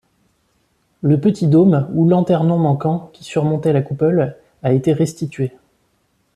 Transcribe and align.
Le 1.03 1.21
petit 1.21 1.47
dôme 1.47 1.87
ou 1.93 2.09
lanternon 2.09 2.57
manquant 2.57 3.11
qui 3.13 3.23
surmontait 3.23 3.71
la 3.71 3.83
coupole 3.83 4.35
a 4.63 4.73
été 4.73 4.93
restitué. 4.93 5.51